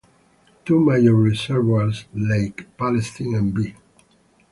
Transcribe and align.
Two 0.65 0.79
major 0.83 1.13
reservoirs, 1.13 2.05
Lake 2.11 2.65
Palestine 2.75 3.35
and 3.35 3.53
B. 3.53 3.75